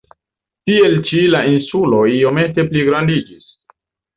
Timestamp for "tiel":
0.69-0.95